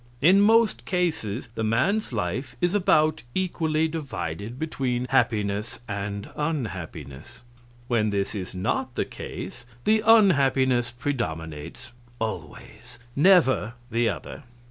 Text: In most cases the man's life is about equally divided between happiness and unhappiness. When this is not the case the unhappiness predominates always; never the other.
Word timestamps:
In 0.19 0.41
most 0.41 0.85
cases 0.85 1.49
the 1.53 1.63
man's 1.63 2.11
life 2.11 2.55
is 2.59 2.73
about 2.73 3.21
equally 3.35 3.87
divided 3.87 4.57
between 4.57 5.05
happiness 5.11 5.79
and 5.87 6.27
unhappiness. 6.35 7.43
When 7.87 8.09
this 8.09 8.33
is 8.33 8.55
not 8.55 8.95
the 8.95 9.05
case 9.05 9.63
the 9.83 10.01
unhappiness 10.03 10.89
predominates 10.89 11.91
always; 12.19 12.97
never 13.15 13.75
the 13.91 14.09
other. 14.09 14.41